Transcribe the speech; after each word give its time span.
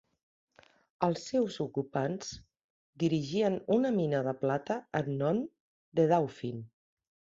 Els 1.07 1.25
seus 1.31 1.57
ocupants 1.65 2.31
dirigien 3.03 3.59
una 3.77 3.93
mina 4.01 4.23
de 4.29 4.35
plata 4.45 4.79
en 5.01 5.13
nom 5.21 5.43
de 6.01 6.09
Dauphin. 6.15 6.69